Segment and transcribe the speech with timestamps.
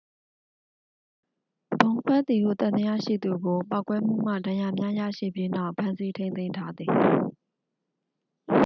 [1.79, 6.91] ဗုံးခွဲသည်ဟု သံသယရှိသူကို ပေါက်ကွဲမှုမှ ဒဏ်ရာများရရှိပြီးနောက် ဖမ်းဆီးထိန်းသိမ်းထားသည်